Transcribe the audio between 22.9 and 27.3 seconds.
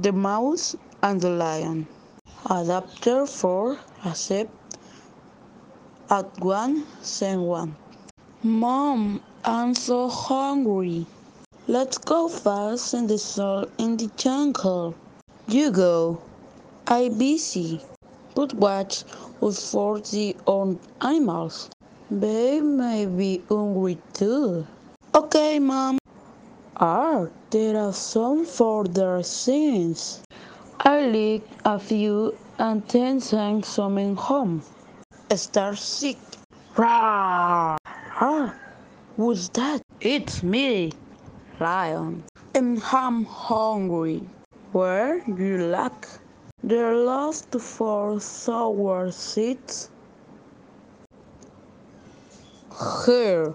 be hungry too. Okay, Mom. Ah,